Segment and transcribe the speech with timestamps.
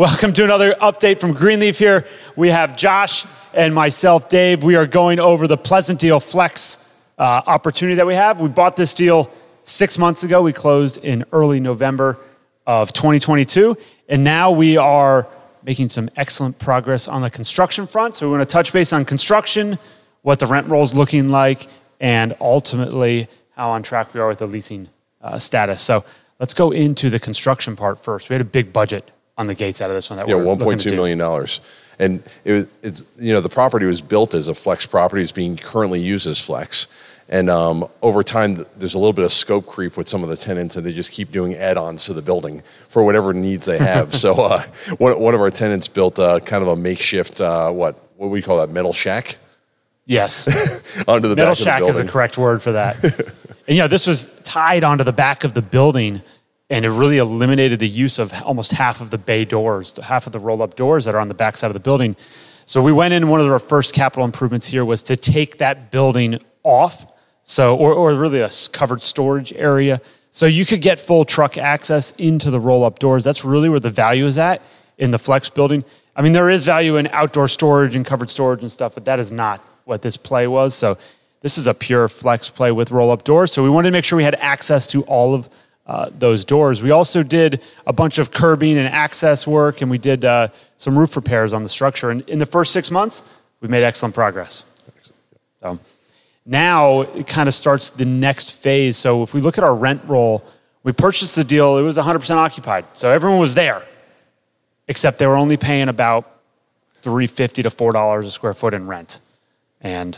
[0.00, 2.06] Welcome to another update from Greenleaf here.
[2.34, 4.64] We have Josh and myself, Dave.
[4.64, 6.78] We are going over the Pleasantdale Flex
[7.18, 8.40] uh, opportunity that we have.
[8.40, 9.30] We bought this deal
[9.62, 10.40] six months ago.
[10.40, 12.16] We closed in early November
[12.66, 13.76] of 2022.
[14.08, 15.28] And now we are
[15.64, 18.14] making some excellent progress on the construction front.
[18.14, 19.78] So we want to touch base on construction,
[20.22, 21.66] what the rent roll is looking like,
[22.00, 24.88] and ultimately how on track we are with the leasing
[25.20, 25.82] uh, status.
[25.82, 26.06] So
[26.38, 28.30] let's go into the construction part first.
[28.30, 29.10] We had a big budget
[29.40, 30.18] on the gates out of this one.
[30.18, 31.60] That Yeah, we're one point two million dollars,
[31.98, 35.22] and it was it's you know the property was built as a flex property.
[35.22, 36.86] It's being currently used as flex,
[37.28, 40.36] and um, over time there's a little bit of scope creep with some of the
[40.36, 44.14] tenants, and they just keep doing add-ons to the building for whatever needs they have.
[44.24, 44.62] so uh,
[44.98, 48.30] one one of our tenants built uh, kind of a makeshift uh, what what do
[48.30, 49.38] we call that metal shack
[50.06, 51.02] Yes.
[51.08, 52.12] onto the Metal back shack of the is a building.
[52.12, 53.02] correct word for that.
[53.68, 56.20] and you know, this was tied onto the back of the building
[56.70, 60.32] and it really eliminated the use of almost half of the bay doors, half of
[60.32, 62.16] the roll up doors that are on the back side of the building.
[62.64, 65.90] So we went in, one of our first capital improvements here was to take that
[65.90, 67.12] building off.
[67.42, 70.00] So, or, or really a covered storage area.
[70.30, 73.24] So you could get full truck access into the roll up doors.
[73.24, 74.62] That's really where the value is at
[74.98, 75.84] in the flex building.
[76.14, 79.18] I mean, there is value in outdoor storage and covered storage and stuff, but that
[79.18, 80.74] is not what this play was.
[80.76, 80.98] So
[81.40, 83.50] this is a pure flex play with roll up doors.
[83.50, 85.48] So we wanted to make sure we had access to all of
[85.90, 86.80] uh, those doors.
[86.82, 90.46] We also did a bunch of curbing and access work, and we did uh,
[90.76, 92.10] some roof repairs on the structure.
[92.10, 93.24] And in the first six months,
[93.60, 94.64] we've made excellent progress.
[95.60, 95.80] So
[96.46, 98.98] now it kind of starts the next phase.
[98.98, 100.44] So if we look at our rent roll,
[100.84, 102.84] we purchased the deal, it was 100% occupied.
[102.92, 103.82] So everyone was there,
[104.86, 106.40] except they were only paying about
[107.02, 109.18] 350 to $4 a square foot in rent.
[109.80, 110.16] And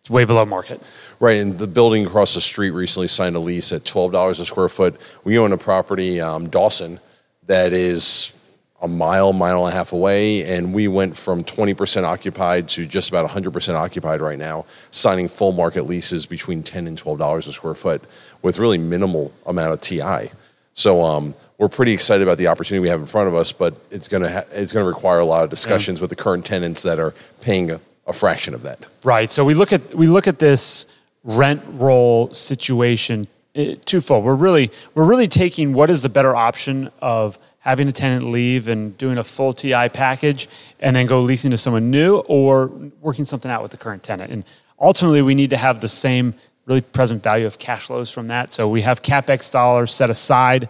[0.00, 0.88] it's way below market.
[1.20, 4.46] Right, and the building across the street recently signed a lease at twelve dollars a
[4.46, 5.00] square foot.
[5.24, 7.00] We own a property, um, Dawson,
[7.46, 8.34] that is
[8.80, 12.86] a mile, mile and a half away, and we went from twenty percent occupied to
[12.86, 17.18] just about hundred percent occupied right now, signing full market leases between ten and twelve
[17.18, 18.02] dollars a square foot,
[18.42, 20.30] with really minimal amount of TI.
[20.74, 23.74] So um, we're pretty excited about the opportunity we have in front of us, but
[23.90, 27.00] it's gonna ha- it's gonna require a lot of discussions with the current tenants that
[27.00, 28.84] are paying a, fraction of that.
[29.04, 29.30] Right.
[29.30, 30.86] So we look at we look at this
[31.24, 34.24] rent roll situation eh, twofold.
[34.24, 38.68] We're really we're really taking what is the better option of having a tenant leave
[38.68, 40.48] and doing a full TI package
[40.80, 42.68] and then go leasing to someone new or
[43.00, 44.32] working something out with the current tenant.
[44.32, 44.44] And
[44.80, 46.34] ultimately we need to have the same
[46.66, 48.54] really present value of cash flows from that.
[48.54, 50.68] So we have capex dollars set aside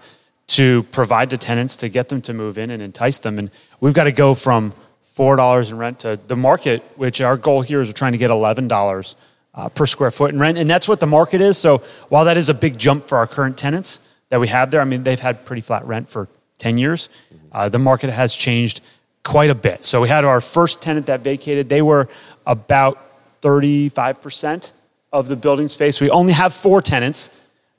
[0.49, 3.39] to provide to tenants to get them to move in and entice them.
[3.39, 3.51] And
[3.81, 4.73] we've got to go from
[5.19, 8.23] four dollars in rent to the market, which our goal here is we're trying to
[8.25, 9.17] get eleven dollars
[9.59, 11.59] uh, per square foot in rent, and that's what the market is.
[11.59, 14.81] So while that is a big jump for our current tenants that we have there,
[14.81, 16.29] I mean they've had pretty flat rent for
[16.65, 17.09] ten years.
[17.51, 18.81] Uh, the market has changed
[19.25, 19.85] quite a bit.
[19.85, 22.07] So we had our first tenant that vacated; they were
[22.47, 22.97] about
[23.41, 24.73] thirty-five percent
[25.11, 26.01] of the building space.
[26.01, 27.31] We only have four tenants.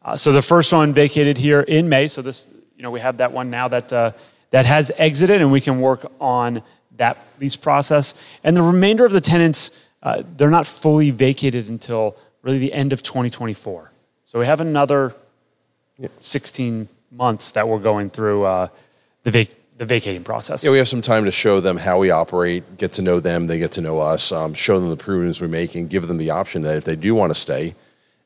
[0.04, 2.08] Uh, so the first one vacated here in May.
[2.08, 4.12] So this, you know, we have that one now that uh,
[4.52, 6.62] that has exited, and we can work on
[7.00, 8.14] that lease process.
[8.44, 9.72] And the remainder of the tenants,
[10.04, 13.92] uh, they're not fully vacated until really the end of 2024.
[14.26, 15.16] So we have another
[16.20, 18.68] 16 months that we're going through uh,
[19.24, 20.64] the vac- the vacating process.
[20.64, 23.48] Yeah, we have some time to show them how we operate, get to know them,
[23.48, 26.18] they get to know us, um, show them the improvements we make, and give them
[26.18, 27.76] the option that if they do want to stay,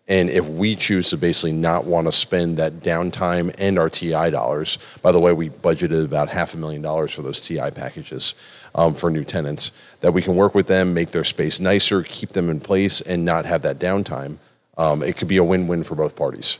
[0.08, 4.30] and if we choose to basically not want to spend that downtime and our TI
[4.32, 8.36] dollars, by the way, we budgeted about half a million dollars for those TI packages
[8.76, 9.72] um, for new tenants,
[10.02, 13.24] that we can work with them, make their space nicer, keep them in place, and
[13.24, 14.40] not have that downtime.
[14.78, 16.60] Um, it could be a win-win for both parties.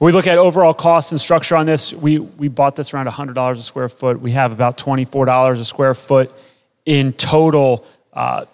[0.00, 1.94] We look at overall cost and structure on this.
[1.94, 4.20] We, we bought this around $100 a square foot.
[4.20, 6.34] We have about $24 a square foot
[6.84, 8.44] in total uh,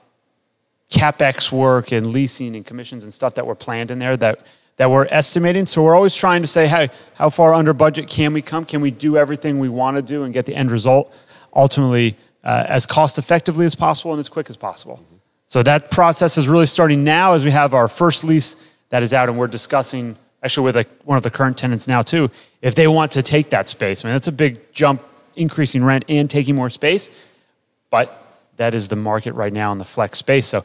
[0.91, 4.41] capex work and leasing and commissions and stuff that were planned in there that,
[4.77, 5.65] that we're estimating.
[5.67, 8.65] So we're always trying to say, hey, how far under budget can we come?
[8.65, 11.15] Can we do everything we want to do and get the end result
[11.55, 15.03] ultimately uh, as cost effectively as possible and as quick as possible?
[15.47, 18.57] So that process is really starting now as we have our first lease
[18.91, 22.03] that is out and we're discussing actually with a, one of the current tenants now
[22.03, 22.31] too
[22.63, 24.05] if they want to take that space.
[24.05, 25.03] I mean, that's a big jump
[25.37, 27.11] increasing rent and taking more space,
[27.91, 28.30] but
[28.61, 30.47] that is the market right now in the flex space.
[30.47, 30.65] So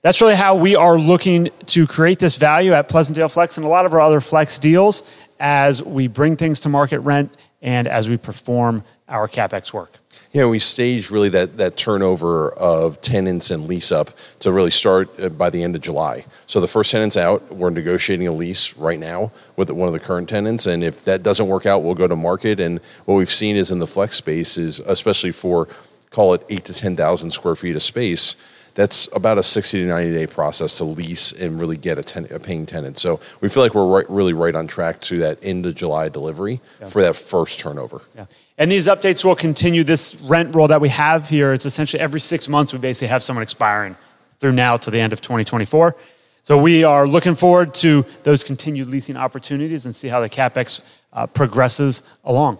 [0.00, 3.68] that's really how we are looking to create this value at Pleasantdale Flex and a
[3.68, 5.02] lot of our other flex deals
[5.38, 7.30] as we bring things to market rent
[7.60, 9.92] and as we perform our capex work.
[10.32, 15.10] Yeah, we staged really that, that turnover of tenants and lease up to really start
[15.20, 16.24] uh, by the end of July.
[16.46, 17.54] So the first tenant's out.
[17.54, 21.22] We're negotiating a lease right now with one of the current tenants, and if that
[21.22, 22.60] doesn't work out, we'll go to market.
[22.60, 25.68] And what we've seen is in the flex space is especially for
[26.16, 28.36] call it eight to ten thousand square feet of space
[28.76, 32.26] that's about a 60 to 90 day process to lease and really get a, ten,
[32.30, 32.98] a paying tenant.
[32.98, 36.10] So we feel like we're right, really right on track to that end of July
[36.10, 36.88] delivery yeah.
[36.88, 38.02] for that first turnover.
[38.14, 38.26] Yeah.
[38.58, 39.82] And these updates will continue.
[39.82, 43.22] This rent roll that we have here, it's essentially every six months we basically have
[43.22, 43.96] someone expiring
[44.40, 45.96] through now to the end of 2024.
[46.42, 50.82] So we are looking forward to those continued leasing opportunities and see how the capex
[51.14, 52.58] uh, progresses along.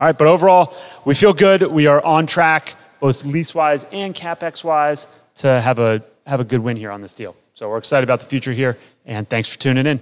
[0.00, 1.62] All right, but overall, we feel good.
[1.62, 5.06] We are on track both lease wise and capex wise,
[5.36, 7.36] to have a have a good win here on this deal.
[7.52, 10.00] So we're excited about the future here, and thanks for tuning in.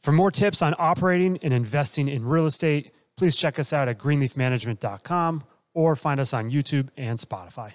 [0.00, 3.98] For more tips on operating and investing in real estate, please check us out at
[3.98, 7.72] greenleafmanagement.com or find us on YouTube and Spotify.